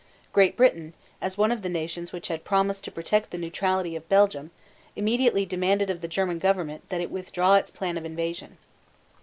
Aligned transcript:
Great 0.33 0.57
Britain, 0.57 0.95
as 1.21 1.37
one 1.37 1.51
of 1.51 1.61
the 1.61 1.69
nations 1.69 2.11
which 2.11 2.27
had 2.27 2.43
promised 2.43 2.83
to 2.83 2.91
protect 2.91 3.29
the 3.29 3.37
neutrality 3.37 3.95
of 3.95 4.09
Belgium, 4.09 4.49
immediately 4.95 5.45
demanded 5.45 5.91
of 5.91 6.01
the 6.01 6.07
German 6.07 6.39
government 6.39 6.89
that 6.89 7.01
it 7.01 7.11
withdraw 7.11 7.53
its 7.53 7.69
plan 7.69 7.99
of 7.99 8.05
invasion. 8.05 8.57